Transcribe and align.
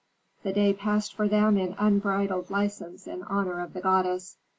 The 0.41 0.51
day 0.51 0.73
passed 0.73 1.13
for 1.13 1.27
them 1.27 1.59
in 1.59 1.75
unbridled 1.77 2.49
license 2.49 3.05
in 3.05 3.21
honor 3.21 3.59
of 3.59 3.73
the 3.73 3.81
goddess. 3.81 4.35